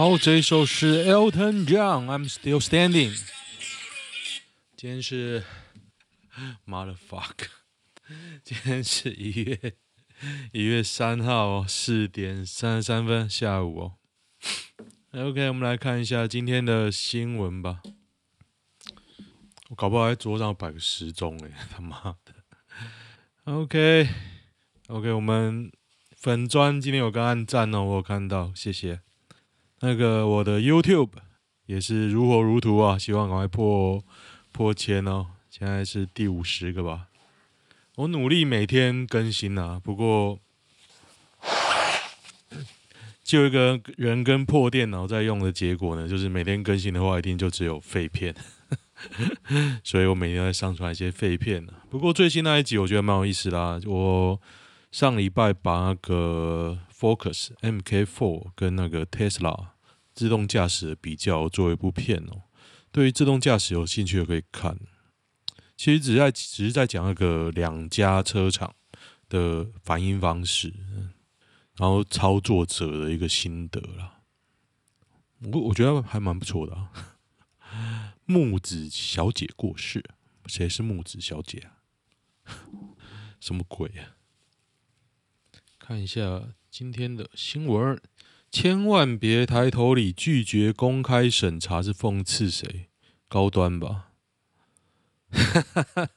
[0.00, 3.14] 好，这一首是 Elton John，《I'm Still Standing》。
[4.74, 5.44] 今天是
[6.66, 7.48] Motherfuck，
[8.42, 9.74] 今天是一月
[10.52, 13.92] 一月三号四点三十三分下午哦。
[15.12, 17.82] OK，我们来看一下今天的新闻吧。
[19.68, 22.34] 我搞不好在桌上摆个时钟诶，他妈的。
[23.44, 25.70] OK，OK，、我们
[26.16, 29.02] 粉砖今天有个按赞哦，我有看到，谢谢。
[29.80, 31.10] 那个我的 YouTube
[31.66, 34.02] 也是如火如荼啊，希望赶快破
[34.52, 35.26] 破千哦。
[35.48, 37.06] 现在是第五十个吧，
[37.96, 39.80] 我努力每天更新啊。
[39.82, 40.38] 不过，
[43.24, 48.34] 就一个人跟破电脑在用的结果呢，就是每天更新的话，一定就只有废片。
[49.82, 51.72] 所以我每天在上传一些废片呢。
[51.88, 54.40] 不过最新那一集我觉得蛮有意思啦，我
[54.90, 56.80] 上礼拜把那个。
[57.00, 59.68] Focus MK4 跟那个 Tesla
[60.12, 62.42] 自动驾驶的比较做一部片哦，
[62.92, 64.78] 对于自动驾驶有兴趣的可以看。
[65.78, 68.74] 其实只在只是在讲那个两家车厂
[69.30, 70.74] 的反应方式，
[71.78, 74.20] 然后操作者的一个心得啦。
[75.50, 76.92] 我我觉得还蛮不错的啊。
[78.26, 80.04] 木子小姐过世，
[80.44, 81.80] 谁是木子小姐啊？
[83.40, 84.19] 什么鬼啊？
[85.90, 86.54] 看一下。
[86.70, 88.00] 今天的新闻，
[88.48, 92.86] 千万别抬头里拒绝公开审查是讽刺谁？
[93.26, 94.12] 高端吧？
[95.32, 96.08] 哈哈哈！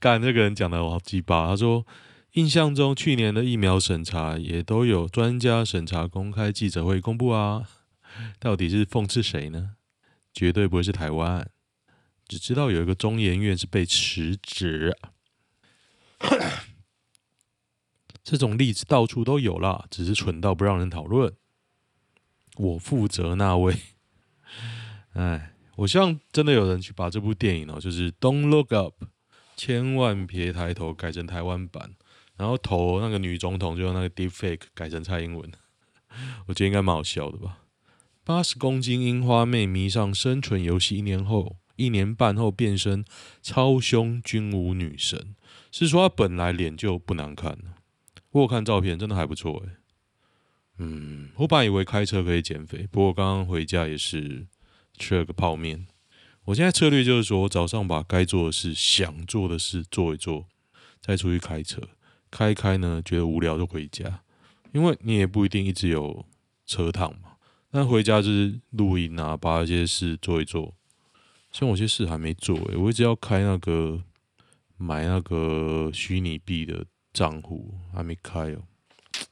[0.00, 1.46] 干这个人讲的我好鸡巴。
[1.46, 1.86] 他说，
[2.32, 7.68] 印象中去年的疫苗审查也都有专家审查公开记者会公布啊，
[8.40, 9.76] 到底是讽刺谁呢？
[10.32, 11.48] 绝对不会是台湾，
[12.26, 14.98] 只知道有一个中研院是被辞职。
[18.28, 21.32] 这种例子到处都有啦，只是蠢到不让人讨论。
[22.56, 23.72] 我负责那位，
[25.14, 29.04] 哎，我希望真的有人去把这部电影哦，就是《Don't Look Up》，
[29.56, 31.92] 千万别抬头，改成台湾版，
[32.36, 35.52] 然后头那个女总统就用那个 Deepfake 改成蔡英文，
[36.48, 37.58] 我觉得应该蛮好笑的吧。
[38.24, 43.04] 八十公斤樱花妹迷上生存游戏，一年后，一年半后变身
[43.40, 45.36] 超凶军武女神，
[45.70, 47.56] 是说她本来脸就不难看
[48.42, 49.76] 我看照片真的还不错哎，
[50.78, 54.46] 嗯，我本来以为开车可以减肥，不过刚刚回家也是
[54.98, 55.86] 吃了个泡面。
[56.46, 60.46] 我现在策略就是说，早上把该做的事、想做的事做一做，
[61.00, 61.80] 再出去开车，
[62.30, 64.22] 开开呢觉得无聊就回家，
[64.72, 66.26] 因为你也不一定一直有
[66.66, 67.36] 车趟嘛。
[67.70, 70.74] 那回家就是录音啊，把一些事做一做。
[71.52, 74.02] 像我些事还没做哎，我一直要开那个
[74.76, 76.84] 买那个虚拟币的。
[77.16, 78.62] 账户还没开哦，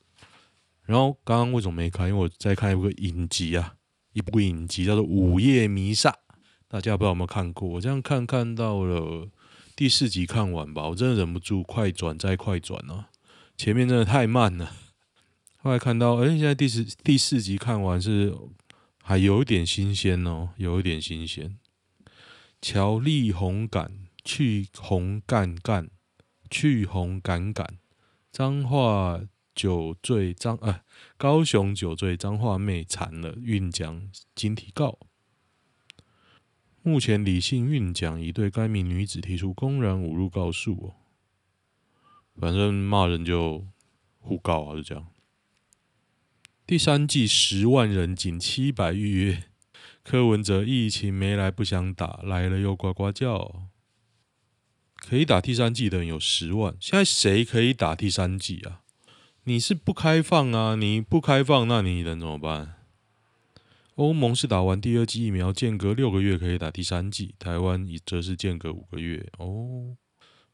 [0.87, 2.09] 然后刚刚为什么没开？
[2.09, 3.75] 因为我在看一部影集啊，
[4.15, 6.11] 一部影集叫做《午夜弥撒》，
[6.67, 7.69] 大家不知道有没有看过？
[7.69, 9.29] 我这样看看到了
[9.77, 13.11] 第四集看完吧，我真的忍不住快转再快转啊，
[13.59, 14.75] 前面真的太慢了。
[15.59, 18.35] 后来看到，哎，现在第四第四集看完是
[19.03, 21.59] 还有一点新鲜哦，有一点新鲜。
[22.63, 23.93] 乔丽红感
[24.25, 25.91] 去红干干。
[26.51, 27.79] 去红赶赶，
[28.31, 29.21] 彰化
[29.55, 30.85] 酒醉彰啊，
[31.17, 34.99] 高雄酒醉彰化妹惨了，韵奖经提告。
[36.83, 40.95] 目前李姓韵奖已对该名女子提出公然侮辱告诉哦，
[42.37, 43.67] 反正骂人就
[44.19, 45.07] 互告啊，就这样。
[46.67, 49.45] 第三季十万人仅七百预约，
[50.03, 53.71] 柯文哲疫情没来不想打，来了又呱呱叫。
[55.09, 58.81] 可以打第三剂的人有十万，现在谁可以打第三剂啊？
[59.45, 60.75] 你是不开放啊？
[60.75, 62.77] 你不开放，那你能怎么办？
[63.97, 69.97] 欧盟是打完第二剂疫苗，间隔六个月可以打第三剂，台湾则是间隔五个月哦。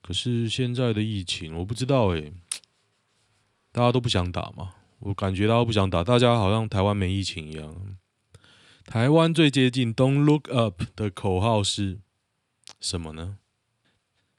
[0.02, 2.32] 可是现在的疫情，我不知道诶，
[3.73, 4.75] 大家都不想打嘛？
[4.99, 7.96] 我感觉大家都不想打，大家好像台湾没疫情一样。
[8.85, 12.00] 台湾最接近 “Don't look up” 的口号是
[12.81, 13.38] 什么呢？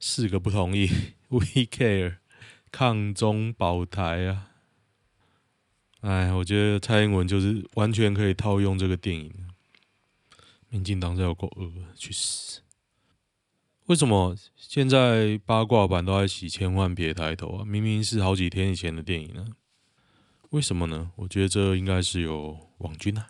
[0.03, 0.89] 四个不同意，
[1.29, 1.39] We
[1.69, 2.17] care，
[2.71, 4.47] 抗中保台啊！
[6.01, 9.31] 哎，我觉得蔡英文就是完全可以套用这个电影。
[10.69, 12.61] 民进党在有够恶，去死！
[13.85, 17.65] 为什么现在八卦版都在洗千万别抬头啊？
[17.65, 19.45] 明明是好几天以前的电影呢？
[20.49, 21.11] 为什么呢？
[21.17, 23.27] 我觉得这应该是有网军啊。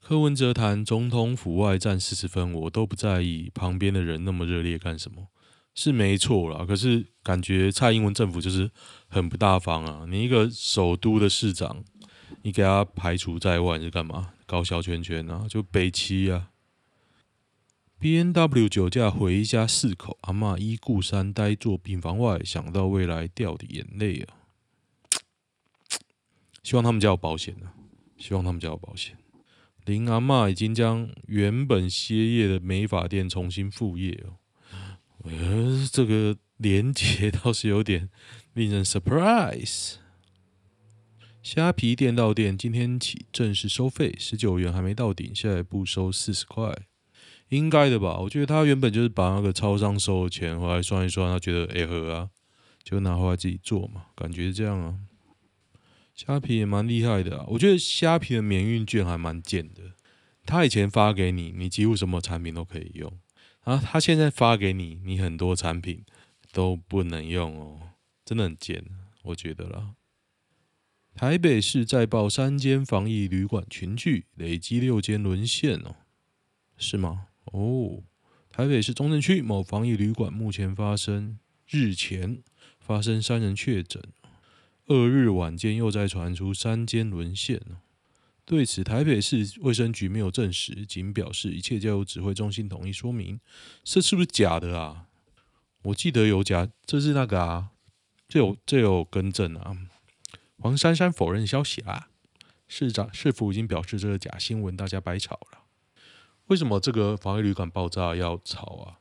[0.00, 5.26] 柯文哲谈总统府外战四十分，我都不在意，旁边的人那么热烈干什么？
[5.74, 8.70] 是没错啦，可是感觉蔡英文政府就是
[9.08, 10.04] 很不大方啊！
[10.08, 11.84] 你一个首都的市长，
[12.42, 14.34] 你给他排除在外是干嘛？
[14.46, 16.50] 搞小圈圈啊，就北七啊。
[17.98, 24.36] B N W 酒驾回家四口，阿嬷依故三呆坐病房外，想到未来掉的眼泪啊！
[26.62, 27.72] 希望他们家有保险啊！
[28.18, 29.16] 希望他们家有保险。
[29.84, 34.39] 林阿嬷已经将原本歇业的美发店重新复业哦。
[35.24, 38.08] 呃，这个连接倒是有点
[38.54, 39.94] 令人 surprise。
[41.42, 46.74] 虾皮店到店今天起正式收费，十九元还没到顶，下一步收四十块。
[47.48, 52.30] 应该的吧，我觉得他原本就是把那个超商收的钱回来算一算，他觉得哎合啊，
[52.84, 54.96] 就拿回来自己做嘛，感觉是这样啊。
[56.14, 59.82] 虾皮也蛮厉害的啊，我觉得虾皮的免运券还蛮贱的。
[60.46, 63.12] 他以前发给你，你几乎什么产品都可以用，
[63.70, 66.04] 啊他现在发给你，你很多产品
[66.52, 67.80] 都不能用哦，
[68.24, 68.84] 真的很贱，
[69.22, 69.94] 我觉得啦。
[71.14, 75.94] 台北市再爆三间防疫旅馆群聚，累积六间沦陷哦，
[76.76, 77.28] 是吗？
[77.44, 78.02] 哦，
[78.50, 81.38] 台北市中正区某防疫旅馆目前发生
[81.68, 82.42] 日前
[82.80, 84.02] 发生三人确诊，
[84.86, 87.60] 二日晚间又再传出三间沦陷。
[88.50, 93.38] 对此，台北市卫生局没有证实，仅表示一切交由指挥中心统一说明。
[93.84, 95.06] 这是不是假的啊？
[95.82, 97.68] 我记得有假，这是那个啊，
[98.26, 99.76] 这有这有更正啊。
[100.58, 102.08] 黄珊珊否认消息啊，
[102.66, 105.60] 市长市府已经表示这个假新闻，大家白吵了。
[106.46, 108.98] 为什么这个防疫旅馆爆炸要吵啊？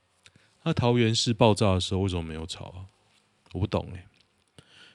[0.62, 2.86] 那桃园市爆炸的时候为什么没有吵啊？
[3.54, 4.06] 我不懂哎。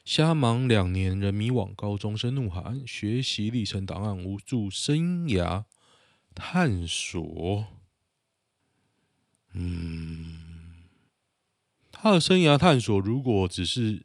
[0.05, 5.65] 瞎忙两年，人迷网高中生怒喊：学习历程档案无助生涯
[6.35, 7.67] 探索。
[9.53, 10.85] 嗯，
[11.91, 14.05] 他的生涯探索如果只是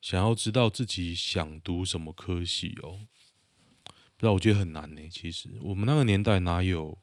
[0.00, 3.06] 想要知道自己想读什么科系哦，
[3.84, 5.08] 不知道我觉得很难呢。
[5.10, 6.98] 其实我们那个年代哪有？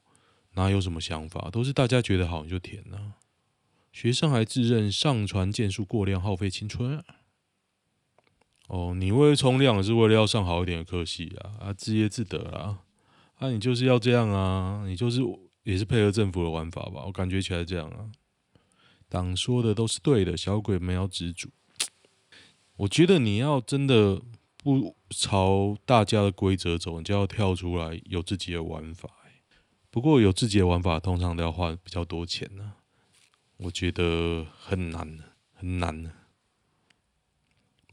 [0.58, 3.20] 哪有什么想法，都是大家觉得好你就填呢、啊。
[3.92, 7.04] 学生还自认上传件数过量，耗费青春。
[8.68, 12.80] 哦，你为了冲量是为了要上好一点的科系啊，啊，自业自得啊，
[13.36, 15.22] 啊，你就是要这样啊，你就是
[15.64, 17.04] 也是配合政府的玩法吧？
[17.06, 18.10] 我感觉起来这样啊。
[19.08, 21.50] 党说的都是对的，小鬼们要自主。
[22.78, 24.20] 我觉得你要真的
[24.58, 29.10] 不朝大家的规则走，你就要跳出来有自己的玩法。
[29.92, 32.74] 不过有自己的玩法，通常都要花比较多钱呢、
[33.58, 35.20] 我觉得很难，
[35.54, 36.12] 很难。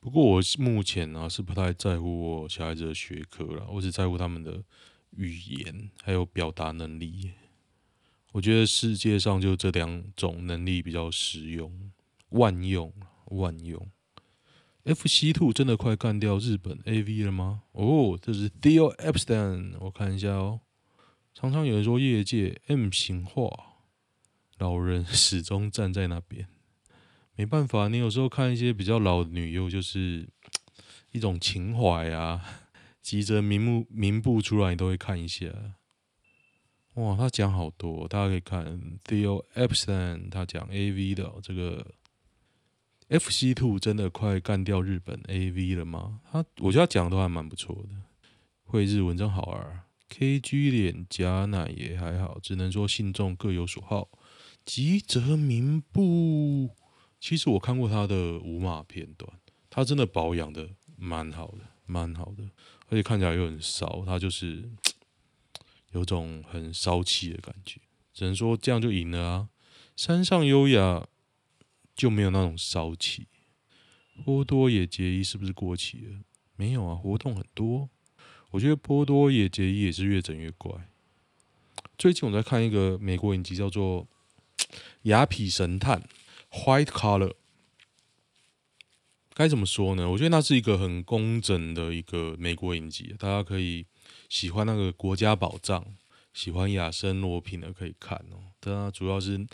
[0.02, 4.64] 不过我目前呢、啊、是不太在乎我小孩子的学科了，我只在乎他们的
[5.11, 7.30] 语言还有表达能力。
[8.32, 11.92] 我觉得世界上就这两种能力比较实用，
[12.30, 12.92] 万用，
[13.26, 13.88] 万用。
[14.82, 17.62] FC Two 真的快干掉日本 AV 了吗？
[17.71, 20.62] 哦，这是 Theo Epstein，我看一下哦。
[21.32, 23.49] 常常有人说业界 M 型化，
[24.59, 26.49] 老人 始终站在那边，
[27.37, 30.29] 没办法，你有时候看一些比较老的女优，就是
[31.12, 32.45] 一种情怀啊，
[33.03, 35.47] 急着名目名不出来，你都会看一下。
[36.95, 41.95] 哇，他讲好多，大家可以看 Theo Epstein，他讲 AV 的这个
[43.09, 46.21] FC Two 真的快干掉日本 AV 了吗？
[46.31, 47.97] 他我觉得他讲的都还蛮不错的，
[48.65, 49.81] 会日文真好玩。
[50.11, 54.11] K G 脸颊奶也还好，只能说信众各有所好。
[54.67, 56.77] 吉泽明步，
[57.23, 59.33] 其实我看过他的无码片段，
[59.71, 62.43] 他真的保养的蛮好的，蛮好的，
[62.88, 64.69] 而且看起来又很骚，他就是
[65.93, 67.81] 有种很骚气的感觉。
[68.12, 69.49] 只能说这样就赢了啊！
[69.95, 71.07] 山上优雅
[71.95, 73.29] 就没有那种骚气。
[74.25, 76.23] 波多野结衣是不是过期了？
[76.57, 77.88] 没有啊，活动很多。
[78.50, 80.88] 我觉得波多野结衣也是越整越怪。
[81.97, 84.09] 最近我在看一个美国影集，叫做
[85.02, 86.00] 《雅痞神探》
[86.52, 87.35] （White Collar）。
[89.35, 90.11] 该怎么说呢？
[90.11, 93.87] 我觉得那是一个很工整的一个美国影集，大家可以
[94.28, 95.85] 喜欢那个国家宝藏、
[96.35, 98.52] 喜欢亚森罗苹的可以看哦。
[98.61, 99.44] 但它主要是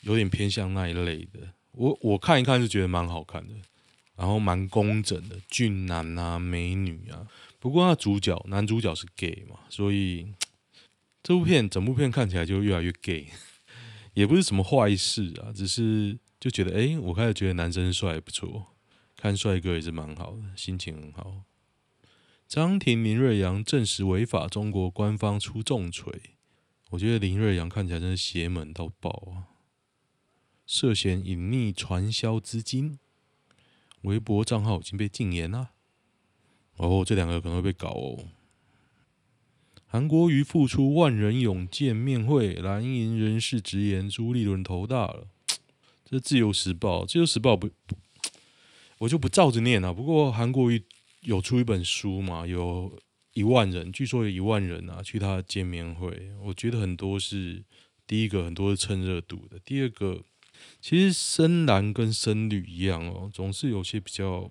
[0.00, 1.52] 有点偏向那一类的。
[1.72, 3.54] 我我看一看是觉得蛮好看的，
[4.16, 7.28] 然后蛮工整的，俊男啊，美女啊。
[7.60, 10.32] 不过，那主角男主角是 gay 嘛，所以
[11.22, 13.28] 这部片整部片看起来就越来越 gay，
[14.14, 18.68] 也不是什么坏事啊，只是就觉得，哎、我开始觉得男生帅不错，
[19.16, 21.42] 看帅哥也是蛮好的，心情很好。
[22.46, 26.36] 张庭林瑞阳证实违法，中国官方出重锤。
[26.90, 29.52] 我觉得林瑞阳看起来真是邪门到爆啊！
[30.64, 32.98] 涉嫌隐匿传销资金，
[34.02, 35.72] 微博账号已经被禁言了。
[36.76, 38.28] 哦，这两个可能会被搞哦。
[39.86, 45.28] 韩国瑜复出万人涌见面会，蓝营人士直言朱立伦头大了。
[46.10, 47.68] 这自由时报，自由时报不，
[48.96, 49.92] 我就不照着念了。
[49.92, 50.82] 不过韩国瑜
[51.20, 52.98] 有出一本书嘛，有
[53.34, 56.30] 一万人，据说有一万人啊去他的见面会。
[56.40, 57.62] 我觉得很多是
[58.06, 59.58] 第一个，很多是蹭热度的。
[59.58, 60.22] 第二个，
[60.80, 64.50] 其实深蓝跟深绿一样哦，总是有些比较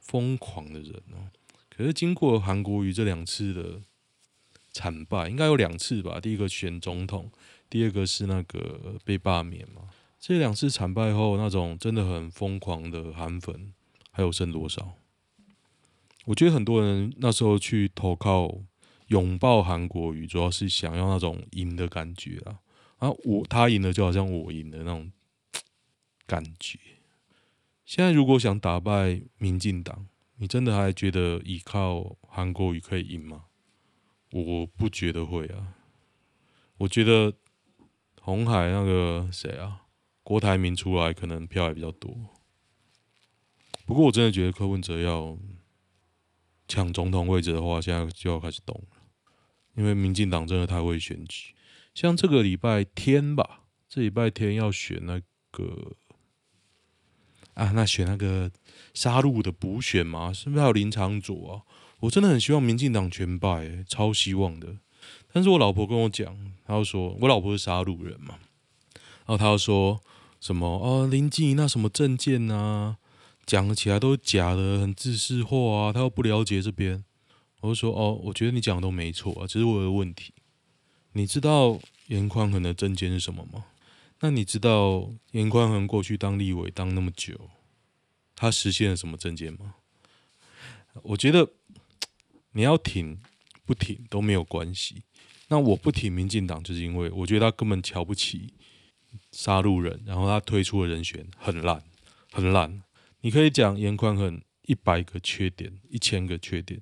[0.00, 1.28] 疯狂的人哦。
[1.68, 3.82] 可是经过韩国瑜这两次的
[4.72, 6.18] 惨败，应该有两次吧？
[6.18, 7.30] 第一个选总统，
[7.68, 9.90] 第二个是那个被罢免嘛。
[10.18, 13.72] 这两次惨败后，那种真的很疯狂的韩粉
[14.10, 14.94] 还有剩多少？
[16.24, 18.52] 我觉得很多人那时候去投靠、
[19.08, 22.60] 拥抱韩国瑜，主要是想要那种赢的感觉啊！
[22.98, 25.12] 啊，我他赢了，就好像我赢的那种
[26.26, 26.78] 感觉。
[27.84, 30.08] 现在如果想打败民进党，
[30.38, 33.44] 你真的还觉得依靠韩国瑜可以赢吗？
[34.32, 35.74] 我不觉得会啊。
[36.78, 37.32] 我觉得
[38.20, 39.82] 红海那个谁啊，
[40.26, 42.12] 郭台铭出来可能票也比较多。
[43.86, 45.38] 不过我真的觉得柯文哲要
[46.66, 48.96] 抢总统位置的话，现在就要开始动了，
[49.76, 51.54] 因为民进党真的太会选举。
[51.94, 55.92] 像这个礼拜天吧，这礼拜天要选那个。
[57.54, 58.50] 啊，那选那个
[58.94, 61.62] 杀戮的补选嘛，是不是还有林长佐啊？
[62.00, 64.76] 我真的很希望民进党全败，超希望的。
[65.32, 68.38] 但是我老婆跟我讲，她就说我老婆是杀戮人嘛，
[69.24, 70.02] 然后她就说
[70.46, 72.98] 什么哦，林静怡那什么证件啊，
[73.44, 77.04] 讲起来都是假的，很自私化啊，他又不了解这边。
[77.62, 80.32] 我就说哦，我觉得你讲的都没错啊，只是我有问题。
[81.14, 83.64] 你知道颜宽恒的证件是什么吗？
[84.20, 87.50] 那你知道颜宽恒过去当立委当那么久，
[88.36, 89.74] 他实现了什么证件吗？
[91.02, 91.50] 我觉得
[92.52, 93.18] 你要挺
[93.64, 95.02] 不挺都没有关系。
[95.48, 98.54] 那我不挺民进党，就是因为我觉得他根本瞧不起
[99.36, 101.82] 杀戮人，然后他推出的人选很烂，
[102.32, 102.82] 很烂。
[103.20, 106.80] 你可以讲严宽很一百个缺点，一千个缺点，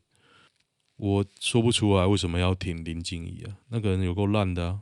[0.97, 3.57] 我说不出来为什么要挺林静怡啊？
[3.71, 4.81] 那个人有够烂的啊！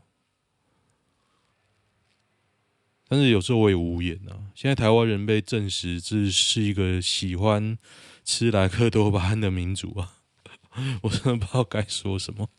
[3.08, 4.52] 但是有时候我也无言啊。
[4.54, 7.78] 现在台湾人被证实这是一个喜欢
[8.22, 10.18] 吃莱克多巴胺的民族啊，
[11.04, 12.50] 我真的不知道该说什么。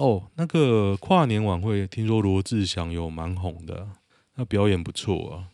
[0.00, 3.86] 哦，那个跨年晚会，听说罗志祥有蛮红的，
[4.34, 5.48] 他表演不错啊。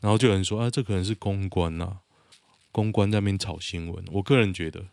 [0.00, 1.98] 然后就有人说啊，这可能是公关啊，
[2.72, 4.04] 公关在那边炒新闻。
[4.10, 4.86] 我个人觉得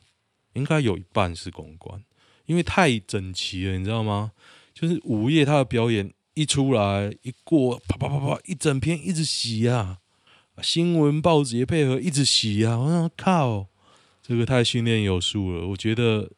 [0.54, 2.04] 应该有一半是公关，
[2.46, 4.34] 因为太整齐了，你知道吗？
[4.74, 6.14] 就是午夜他的表演。
[6.34, 9.98] 一出来一过，啪啪啪啪，一整篇一直洗啊，
[10.62, 12.78] 新闻报纸也配合一直洗啊。
[12.78, 13.68] 我靠，
[14.24, 15.68] 这个太训练有素了。
[15.68, 16.32] 我觉得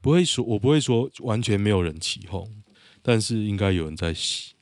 [0.00, 2.62] 不会说，我不会说完全没有人起哄，
[3.02, 4.54] 但是应该有人在洗。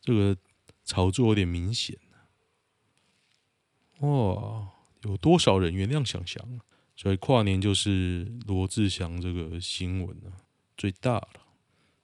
[0.00, 0.36] 这个
[0.84, 1.96] 炒作有点明显。
[4.00, 4.68] 哇，
[5.04, 6.60] 有多少人原谅想想？
[6.96, 10.44] 所以跨年就是罗志祥这个新闻啊，
[10.76, 11.28] 最大了。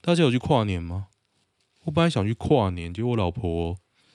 [0.01, 1.09] 大家有去跨年吗？
[1.83, 3.75] 我本来想去跨年，结果我老婆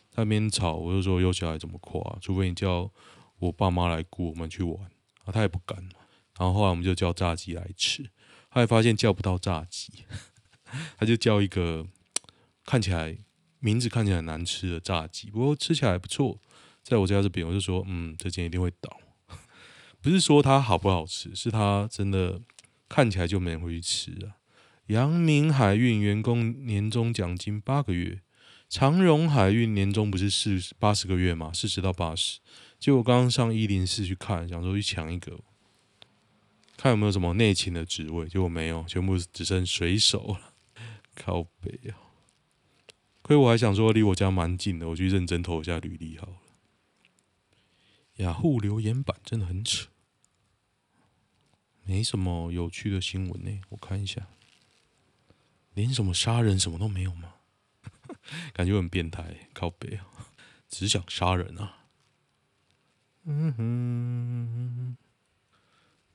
[0.09, 2.17] 在那边吵，我就说有小孩怎么跨？
[2.21, 2.91] 除非你叫
[3.39, 4.81] 我爸妈来雇我们去玩
[5.25, 5.77] 啊，他也不敢。
[6.37, 8.09] 然后后来我们就叫炸鸡来吃，
[8.53, 9.91] 后来发现叫不到炸鸡，
[10.95, 11.87] 他就叫一个
[12.65, 13.17] 看起来
[13.59, 16.39] 名字看起来很难吃的炸鸡，不过吃起来不错。
[16.83, 18.99] 在我家这边，我就说嗯，这间一定会倒。
[20.01, 22.39] 不是说它好不好吃，是它真的
[22.87, 24.37] 看起来就没人会去吃啊。
[24.87, 28.19] 阳明海运员工年终奖金八个月，
[28.69, 31.51] 长荣海运年终不是四八十个月吗？
[31.53, 32.39] 四十到八十。
[32.77, 35.39] 结果刚刚上一零四去看，想说去抢一个，
[36.77, 40.53] 看有没有什么内勤的职位，结果没有，全部只剩水手了。
[41.15, 41.97] 靠北啊！
[43.21, 46.33] 亏我还想说离我家蛮近的，我去认真投一下履历好了。
[48.17, 49.89] 雅虎留言板真的很扯，
[51.83, 54.27] 没什么有趣的新闻呢，我看一下。
[55.73, 57.33] 连什么杀人什么都没有吗？
[58.53, 60.05] 感觉很变态，靠北啊，
[60.67, 61.85] 只想杀人啊！
[63.23, 64.97] 嗯哼，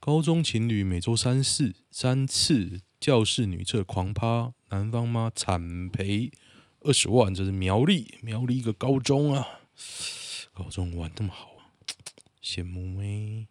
[0.09, 6.33] 高中情侣每周三四三次教室女厕狂趴，男方妈惨赔
[6.81, 9.47] 二十万，这是苗栗苗栗一个高中啊！
[10.55, 11.69] 高中玩这么好啊，
[12.43, 13.49] 羡慕没？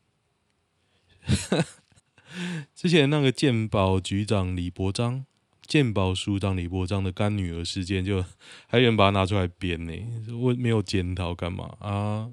[2.74, 5.28] 之前那个鉴宝局长李伯章，
[5.68, 8.26] 鉴宝署长李伯章的干女儿事件，就
[8.66, 9.94] 还有人把它拿出来编呢？
[10.34, 12.32] 我没有检讨干嘛啊？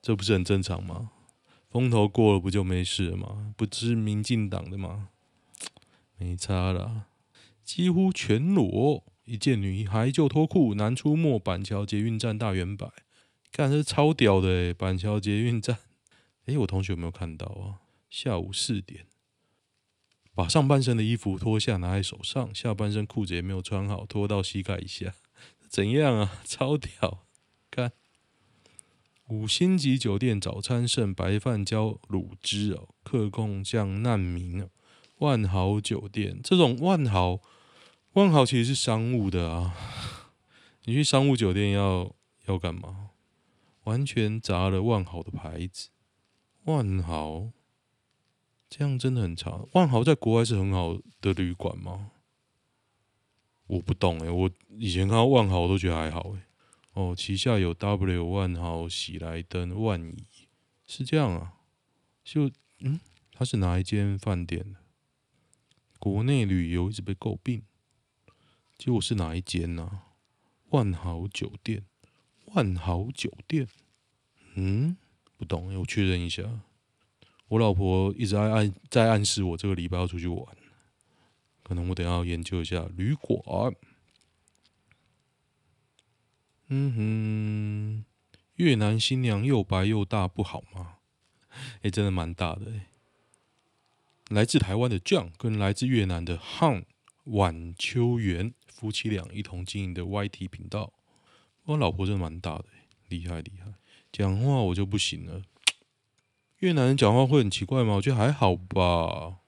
[0.00, 1.10] 这不是很正常吗？
[1.74, 3.52] 风头过了不就没事了吗？
[3.56, 5.08] 不是民进党的吗？
[6.16, 7.06] 没差啦，
[7.64, 12.92] 几乎全裸，一见女孩就脱裤，男出没板桥捷运站大圆柏，
[13.50, 15.76] 看这超屌的诶，板桥捷运站，
[16.46, 17.82] 诶，我同学有没有看到啊？
[18.08, 19.06] 下午四点，
[20.32, 25.12] 把上半身的衣服脱下拿在手上，下半身裤子也没有穿好，脱到膝盖以下，
[25.68, 26.38] 怎样啊？
[26.46, 27.26] 超屌，
[27.72, 27.90] 看。
[29.28, 34.68] 五星级酒店早餐剩白饭浇卤汁哦，客供酱难民哦。
[35.18, 37.40] 万豪酒店这种万豪，
[38.12, 39.74] 万豪其实是商务的啊。
[40.84, 42.14] 你去商务酒店要
[42.46, 43.10] 要干嘛？
[43.84, 45.88] 完全砸了万豪的牌子。
[46.64, 47.50] 万豪
[48.68, 49.64] 这样真的很差。
[49.72, 52.10] 万豪在国外是很好的旅馆吗？
[53.66, 56.42] 我不懂诶、我以前看到万豪我都觉得还好诶、
[56.94, 60.48] 哦，旗下有 W 万豪、喜来登、万怡，
[60.86, 61.54] 是这样啊？
[62.24, 63.00] 就嗯，
[63.32, 64.76] 它是哪一间饭店？
[65.98, 67.62] 国内旅游一直被诟病，
[68.78, 70.14] 结果是哪一间呢、啊？
[70.70, 71.84] 万豪酒店，
[72.54, 73.66] 万豪酒店，
[74.54, 74.96] 嗯，
[75.36, 76.60] 不懂，我确认一下。
[77.48, 80.56] 我老婆一直在暗在暗示我这个礼拜要出去玩，
[81.64, 83.74] 可能我等下要研究一下旅馆。
[86.68, 88.04] 嗯哼，
[88.56, 90.96] 越南新娘又白又大，不好吗？
[91.82, 92.86] 哎、真的蛮大的、欸。
[94.30, 96.84] 来自台湾的 John 跟来自越南的 Han
[97.24, 100.92] 晚秋元夫妻俩一同经营的 YT 频道，
[101.64, 103.74] 我老婆真的蛮大的、欸，厉害厉害。
[104.10, 105.42] 讲话我就不行了。
[106.58, 107.94] 越南人讲话会很奇怪吗？
[107.96, 109.40] 我觉得还好吧。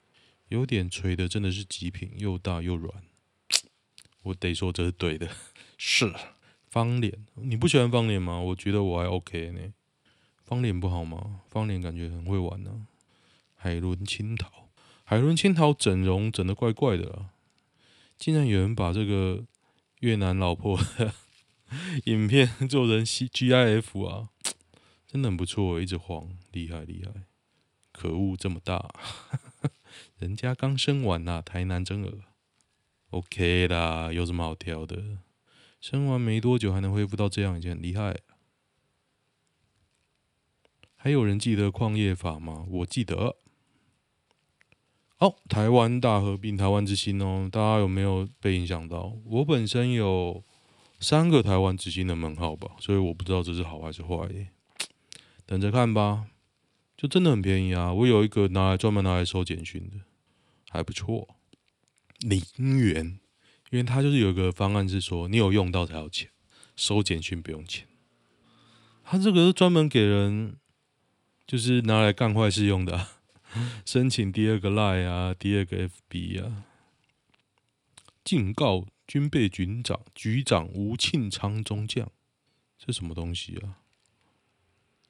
[0.48, 3.02] 有点锤的真的是极品，又大又软。
[4.22, 5.28] 我得说这是对的，
[5.78, 6.14] 是。
[6.76, 8.38] 方脸，你不喜欢方脸吗？
[8.38, 9.72] 我觉得我还 OK 呢。
[10.44, 11.40] 方脸不好吗？
[11.48, 12.86] 方脸感觉很会玩呢、
[13.54, 14.68] 海伦青桃，
[15.02, 17.30] 海伦青桃整容整得怪怪的啊！
[18.18, 19.46] 竟然有人把这个
[20.00, 21.14] 越南老婆的
[22.04, 24.28] 影片做成 GIF 啊，
[25.06, 27.22] 真的很不错，一直晃，厉害厉害！
[27.90, 28.90] 可恶，这么大，
[30.20, 32.18] 人家刚生完呐、啊，台南真儿
[33.08, 35.20] ，OK 啦，有什么好挑的？
[35.88, 38.18] 生完没多久还能恢复到这样，已经很厉害了。
[40.96, 42.66] 还有人记得矿业法吗？
[42.68, 43.36] 我记得。
[45.18, 49.16] 哦，台湾大合并，台湾之星哦，大家有没有被影响到？
[49.26, 50.42] 我本身有
[50.98, 54.28] 三个台湾之星的门号吧，所以我不知道这是好还是坏。
[55.46, 56.26] 等着看吧，
[56.96, 57.92] 就真的很便宜啊！
[57.92, 60.00] 我有一个拿来专门拿来收简讯的，
[60.68, 61.36] 还不错，
[62.18, 62.42] 零
[62.76, 63.20] 元。
[63.70, 66.30] 因为他就是有一个方案是说，你有用到才要钱，
[66.76, 67.86] 收简讯不用钱。
[69.04, 70.56] 他这个是专门给人，
[71.46, 73.08] 就是拿来干坏事用的，
[73.86, 76.64] 申请第二个 Line 啊，第二个 FB 啊。
[78.24, 82.10] 警告军备局长局长吴庆昌中将，
[82.76, 83.78] 这什么东西啊？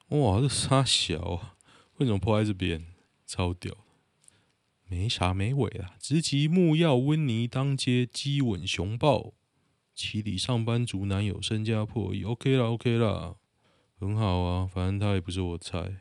[0.09, 1.55] 哇，这啥小啊？
[1.97, 2.85] 为什么破在这边？
[3.25, 3.75] 超屌！
[4.89, 5.95] 没啥没尾啊！
[5.99, 9.33] 直击木曜温妮当街激吻熊抱，
[9.93, 12.23] 起底上班族男友身家破亿。
[12.23, 13.35] OK 啦，OK 啦，
[13.99, 14.65] 很好啊。
[14.65, 15.97] 反正他也不是我菜。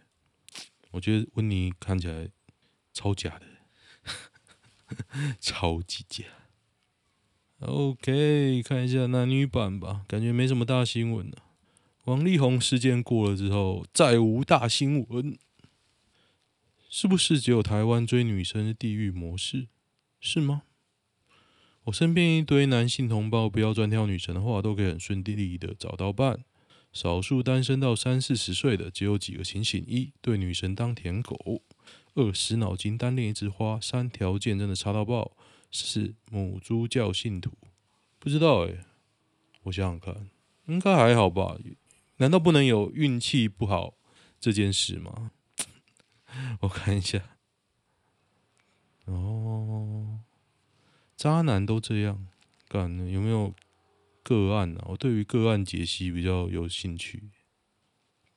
[0.92, 2.29] 我觉得温妮看起来
[2.92, 3.46] 超假的，
[5.40, 6.25] 超级假。
[7.59, 11.42] OK，看一下男女版吧，感觉没什么大新闻呢、啊。
[12.05, 15.37] 王力宏事件过了之后，再无大新闻。
[16.88, 19.68] 是不是只有台湾追女生的地狱模式？
[20.20, 20.62] 是吗？
[21.85, 26.44] 我身边一堆男性同胞，不要专挑女神的话，都可以很顺利的找到伴。
[26.92, 31.62] 少数单身到三四十岁的，只有几个情形：一对女神当舔狗；
[32.14, 35.37] 二死脑筋单恋一枝花；三条件真的差到爆；
[35.70, 37.53] 四母猪教信徒。
[38.18, 38.79] 不知道哎、
[39.64, 40.31] 我想想看，
[40.66, 41.59] 应该还好吧？
[42.16, 43.94] 难道不能有运气不好
[44.40, 45.31] 这件事吗？
[46.62, 47.22] 我看一下，
[49.05, 50.20] 哦，
[51.16, 52.27] 渣男都这样
[52.68, 53.55] 干，有没有
[54.22, 54.85] 个案啊？
[54.88, 57.31] 我对于个案解析比较有兴趣。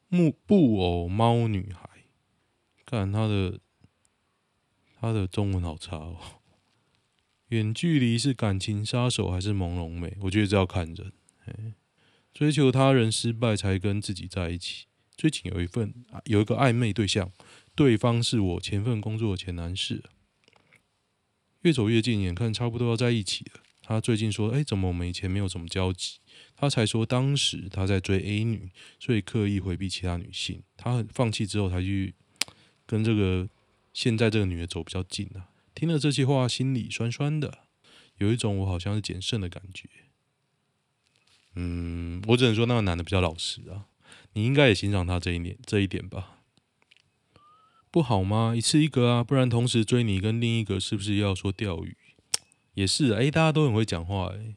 [0.07, 1.87] 木布偶猫女孩，
[2.85, 3.59] 看他的
[4.99, 6.17] 他的中文好差哦。
[7.49, 10.17] 远距离是感情杀手还是朦胧美？
[10.21, 11.13] 我觉得这要看人。
[12.31, 14.85] 追求他人失败才跟自己在一起。
[15.17, 17.31] 最近有一份有一个暧昧对象。
[17.79, 20.03] 对方是我前份工作的前男士，
[21.61, 23.61] 越走越近，眼看差不多要在一起了。
[23.81, 26.17] 他最近说：“哎，怎么我们以前没有什么交集？”
[26.57, 30.61] 他才说，当时他在追 A 女，所以刻意回避其他女性。
[30.75, 32.15] 他放弃之后，才去
[32.85, 33.47] 跟这个
[33.93, 35.47] 现在这个女的走比较近啊。
[35.73, 37.59] 听了这些话，心里酸酸的，
[38.17, 39.87] 有一种我好像是捡剩的感觉。
[41.55, 43.85] 嗯，我只能说那个男的比较老实啊，
[44.33, 46.38] 你应该也欣赏他这一点这一点吧？
[47.91, 48.53] 不好吗？
[48.55, 51.97] 一次一个啊，不然同时追你跟另一个是不是要说钓鱼？
[52.75, 54.55] 也是，哎，大家都很会讲话，哎，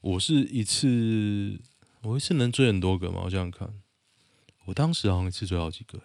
[0.00, 1.60] 我是一次，
[2.02, 3.22] 我一次能追很多个吗？
[3.24, 3.72] 我想想看，
[4.66, 6.00] 我当时好像一次追好几个，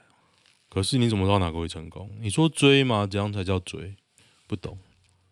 [0.69, 2.11] 可是你怎么知道哪个会成功？
[2.19, 3.07] 你说追吗？
[3.07, 3.95] 怎样才叫追？
[4.47, 4.77] 不懂，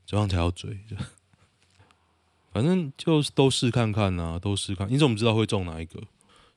[0.08, 0.80] 怎样才要追？
[2.52, 4.92] 反正就是都试看看啊，都试看。
[4.92, 6.02] 你怎么知道会中哪一个？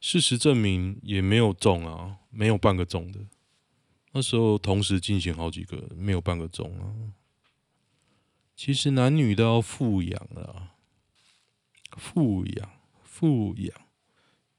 [0.01, 3.21] 事实证明也没有中啊，没有半个中的。
[4.13, 6.93] 那时候同时进行好几个，没有半个钟啊。
[8.55, 10.75] 其实男女都要富养啊，
[11.97, 12.71] 富养，
[13.03, 13.73] 富养。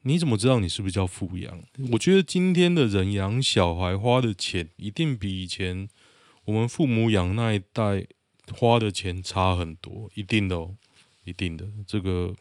[0.01, 1.63] 你怎么知道你是不是叫富养？
[1.93, 5.87] 我觉得今天的人养小孩花的钱，一定比以前
[6.43, 8.05] 我们父母养那一代
[8.51, 10.75] 花的钱差很多，一定的哦，
[11.23, 11.65] 一定的。
[11.87, 12.35] 这个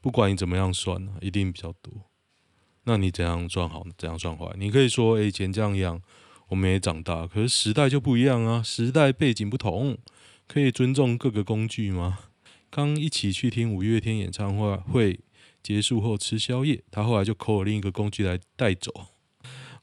[0.00, 1.92] 不管你怎么样算啊，一定比较多。
[2.84, 4.54] 那你怎样算好，怎样算坏？
[4.56, 6.00] 你可以说，欸，以前这样养，
[6.48, 9.98] 我们也长大，可是时代就不一样啊，时代背景不同。
[10.46, 12.18] 可以尊重各个工具吗？
[12.68, 15.20] 刚一起去听五月天演唱会，会
[15.62, 18.92] 结束后吃宵夜，他后来就抠了另一个工具来带走。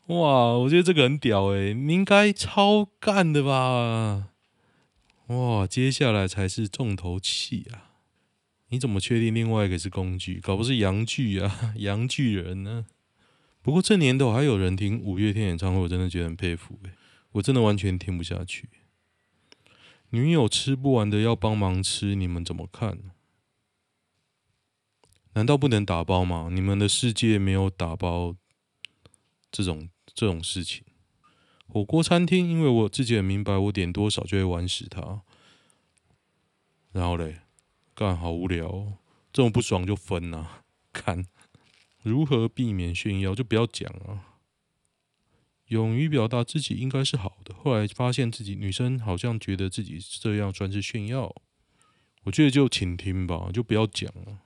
[0.07, 4.27] 哇，我觉得这个很屌诶，你应该超干的吧？
[5.27, 7.97] 哇，接下来才是重头戏啊！
[8.69, 10.39] 你怎么确定另外一个是工具？
[10.39, 12.85] 搞不是洋具啊， 洋巨人呢？
[13.61, 16.79] 不过这年头还有人听五月天演唱会，我真的觉得很佩服，
[17.33, 18.69] 我真的完全听不下去。
[20.09, 22.99] 女友吃不完的要帮忙吃，你们怎么看？
[25.33, 26.49] 难道不能打包吗？
[26.51, 28.35] 你们的世界没有打包
[29.49, 30.83] 这种这种事情。
[31.67, 35.21] 火锅餐厅，因为我自己很明白，我点多少就会玩死它。
[36.91, 37.41] 然后嘞，
[37.95, 38.97] 干好无聊，
[39.31, 40.63] 这种不爽就分啊！
[40.91, 41.25] 看
[42.01, 44.27] 如何避免炫耀，就不要讲啊。
[45.67, 51.33] 勇于表达自己应该是好的，后来发现自己女生好像觉得自己这样算是炫耀，
[52.23, 54.39] 我觉得就倾听吧，就不要讲了，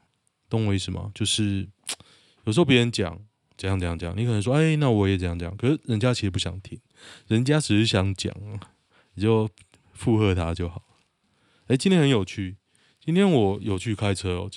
[0.47, 1.11] 懂我意思吗？
[1.15, 1.67] 就是
[2.45, 3.19] 有时候别人讲
[3.57, 6.79] 怎样怎样讲，你可能说哎，那我也这样讲，可是人家其实不想听，
[7.27, 8.31] 人家只是想讲，
[9.15, 9.49] 你就
[9.93, 10.83] 附和他就好。
[11.65, 12.57] 哎，今天很有趣，
[12.99, 14.49] 今天我有去开车哦，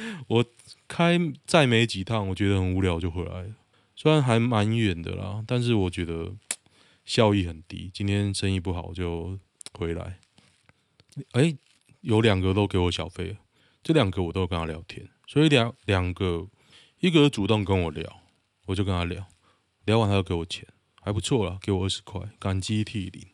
[0.28, 0.44] 我
[0.88, 3.54] 开再没几趟，我觉得很无聊就回来了。
[3.94, 6.32] 虽然还蛮远的啦，但是我觉得
[7.04, 7.90] 效益很低。
[7.92, 9.38] 今天生意不好就
[9.72, 10.18] 回来。
[11.32, 11.54] 哎，
[12.00, 13.36] 有两个都给我小费，
[13.82, 16.48] 这两个我都跟他聊天，所以两两个，
[17.00, 18.22] 一个主动跟我聊，
[18.66, 19.26] 我就跟他聊，
[19.84, 20.66] 聊完他就给我钱，
[21.00, 23.26] 还不错啦，给我二十块，感激涕零。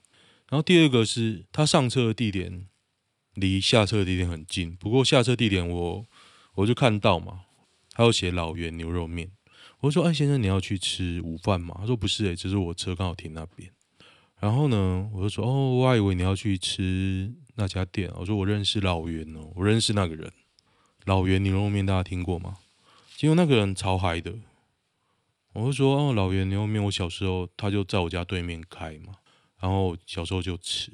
[0.51, 2.67] 然后第二个是他上车的地点
[3.35, 6.07] 离下车的地点很近，不过下车地点我
[6.59, 7.43] 我就看到嘛，
[7.93, 9.31] 他有写老袁牛肉面。
[9.79, 13.71] 我说：“哎，先生，你要去吃午饭吗？”他说：“不是，哎，只是我车刚好停那边。”
[14.41, 20.33] 然后呢，我就说：“哦，我还以为你要去吃那家店。”我说：“我认识老袁哦，我认识那个人，
[21.05, 22.57] 老袁牛肉面，大家听过吗？”
[23.17, 24.35] 结果那个人超嗨的。
[25.53, 29.15] 我就说：“哦，老袁牛肉面，我小时候他就在我家对面开嘛，
[29.61, 30.91] 然后小时候就吃。”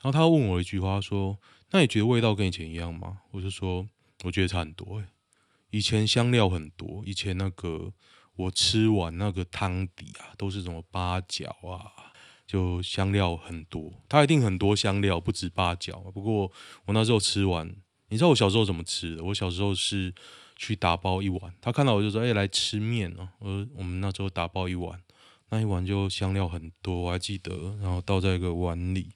[0.00, 1.38] 然后他问我一句话，说
[1.70, 3.86] ：“那你觉得味道跟以前一样吗？”我就说
[4.22, 5.08] ：“我觉得差很多，哎，
[5.70, 7.92] 以前香料很多，以前那个。”
[8.34, 12.10] 我吃完那个汤底啊，都是什么八角啊，
[12.46, 13.92] 就香料很多。
[14.08, 15.98] 它一定很多香料，不止八角。
[16.14, 16.50] 不过
[16.86, 17.68] 我那时候吃完，
[18.08, 19.22] 你知道我小时候怎么吃的？
[19.22, 20.12] 我小时候是
[20.56, 21.54] 去打包一碗。
[21.60, 24.98] 他看到我就说：“哎、来吃面哦。”我：“我们那时候打包一碗，
[25.50, 27.76] 那一碗就香料很多，我还记得。
[27.82, 29.10] 然后倒在一个碗里，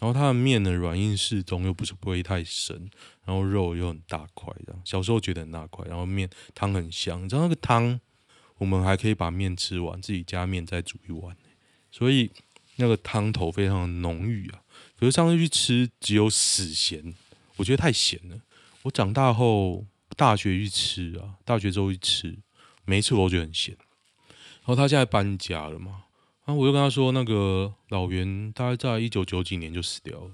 [0.00, 2.90] 然后它的面呢软硬适中，又不是不会太深，
[3.24, 4.82] 然后肉又很大块，这样。
[4.84, 8.00] 小时候觉得很大块，然后面汤很香，你知道那个汤。
[8.58, 11.36] 我们还可以把面吃完，自己加面再煮一碗，
[11.92, 12.28] 所以
[12.74, 14.60] 那个汤头非常的浓郁啊。
[14.98, 17.14] 可是上次去吃只有死咸，
[17.54, 18.36] 我觉得太咸了。
[18.82, 22.36] 我长大后大学去吃啊，大学之后去吃，
[22.84, 23.76] 每一次我都觉得很咸。
[23.76, 26.06] 然后他现在搬家了嘛，
[26.48, 30.30] 然后我就跟他说，那个老袁大概在一九九几年就死掉了。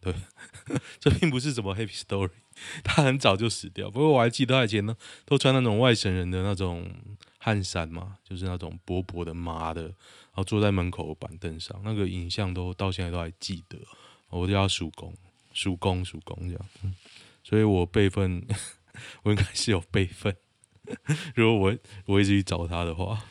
[0.00, 0.14] 对，
[0.98, 2.30] 这并不是什么 happy story，
[2.82, 3.90] 他很早就死掉。
[3.90, 6.90] 不过我还记得他以前呢，都穿那种外省人的那种。
[7.36, 9.92] 汗衫嘛，就是那种薄薄的麻的，然
[10.32, 13.76] 后坐在门口板凳上，那个影像都到现在都还记得。
[14.30, 15.14] 我叫他叔公，
[15.52, 16.66] 叔公，叔公这样。
[17.42, 18.42] 所以我辈分，
[19.24, 20.34] 我应该是有辈分。
[21.34, 23.22] 如果我我一直去找他的话，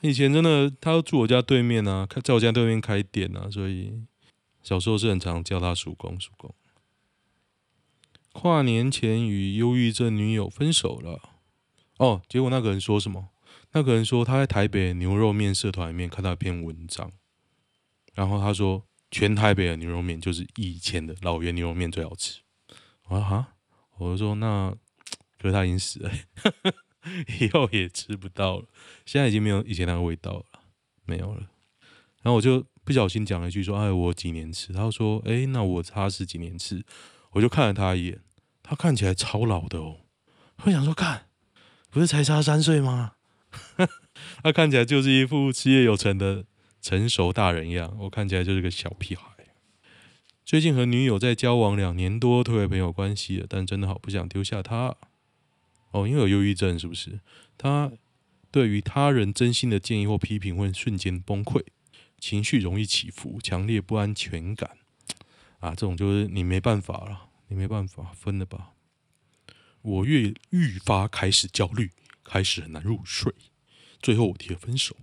[0.00, 3.92] 以前真的他住我家对面啊，在我家对面开店啊，所以
[4.62, 6.54] 小时候是很常叫他叔公叔公。
[8.32, 11.20] 跨年前与忧郁症女友分手了。
[11.96, 13.30] 哦，结果那个人说什么？
[13.72, 17.10] 那个人说他在台北牛肉面社团里面看到一篇文章，
[18.14, 22.40] 然后他说全台北的牛肉面就是以前的老袁牛肉面最好吃。
[23.08, 23.48] 啊哈，
[23.96, 24.72] 我就说那，
[25.40, 26.10] 可是他已经死了，
[27.40, 28.66] 以后也吃不到了。
[29.06, 30.44] 现在已经没有以前那个味道了，
[31.04, 31.40] 没有了。
[32.22, 36.84] 然后我就不小心讲了一句说：“哎，我几年吃？”他说：“哎，那我差十几年吃。”
[37.32, 38.20] 我就看了他一眼，
[38.62, 40.00] 他看起来超老的哦。
[40.64, 41.26] 我想说，看，
[41.90, 43.12] 不是才差三岁吗？
[44.42, 46.44] 他看起来就是一副事业有成的
[46.82, 49.24] 成熟大人样，我看起来就是个小屁孩。
[50.44, 54.96] 最近和女友在交往两年多，退为朋友关系了，但真的好不想丢下她。
[55.90, 57.20] 哦，因为有忧郁症，是不是？
[57.56, 57.90] 他
[58.50, 61.64] 对于他人真心的建议或批评会瞬间崩溃，
[62.18, 64.78] 情绪容易起伏，强烈不安全感。
[65.60, 68.74] 啊，这种就是你没办法了，你没办法分了吧？
[69.82, 71.90] 我越愈发开始焦虑，
[72.22, 73.34] 开始很难入睡，
[74.00, 74.96] 最后我提了分手。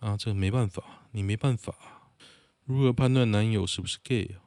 [0.00, 1.74] 啊，这个没办法，你没办法。
[2.64, 4.40] 如何判断男友是不是 gay 啊？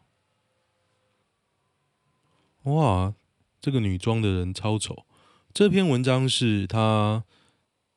[2.63, 3.13] 哇，
[3.61, 5.05] 这个女装的人超丑。
[5.57, 7.23] 这篇文章是她，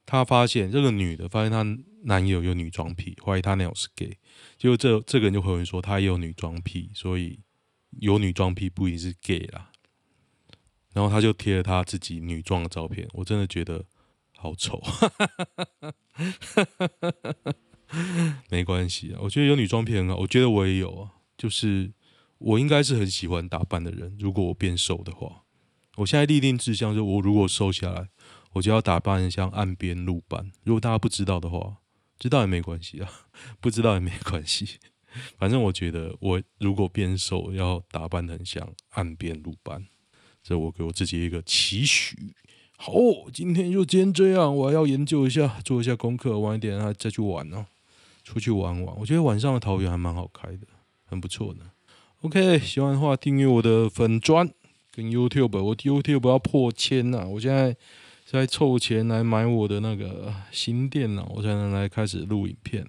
[0.07, 1.63] 她发现这个女的发现她
[2.05, 4.17] 男友有女装癖，怀疑她男友是 gay。
[4.57, 7.41] 结果这这个人就回文说，她也有女装癖，所以
[7.99, 9.73] 有女装癖不一定是 gay 啦。
[10.95, 13.85] 然后她就贴了她自己女装的照片，我真的觉得
[14.39, 14.83] 好丑。
[18.49, 21.93] 没关系啊，我觉得有女装癖很好，我觉得我也有啊，就是。
[22.39, 24.17] 我应该是很喜欢打扮的人。
[24.19, 25.45] 如果我变瘦的话，
[26.01, 28.09] 我现在立定志向，就我如果瘦下来，
[28.53, 30.51] 我就要打扮像岸边露伴。
[30.65, 31.77] 如果大家不知道的话，
[32.19, 33.11] 知道也没关系啊，
[33.61, 34.79] 不知道也没关系。
[35.37, 39.85] 反正我觉得，我如果变瘦，要打扮得很像岸边露伴。
[40.43, 42.35] 这我给我自己一个期许。
[42.79, 42.95] 好，
[43.31, 47.67] 今天就今天这样，我还要研究一下，做一下功课，晚一点还再去玩哦、
[48.25, 48.97] 出去玩玩。
[48.99, 50.67] 我觉得晚上的桃园还蛮好开的，
[51.05, 51.61] 很不错的。
[52.23, 54.51] OK，喜欢的话订阅我的粉专
[55.05, 57.77] YouTube，我 YouTube 要破千了，我现在
[58.27, 62.87] 在凑钱来买我的那个新电脑，我才能来开始录影片。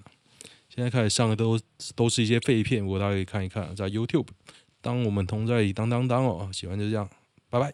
[0.69, 1.59] 现在开始上的都
[1.95, 4.27] 都是一些废片，我大家可以看一看，在 YouTube。
[4.81, 7.09] 当我们同在当当当哦，喜欢就这样，
[7.49, 7.73] 拜拜。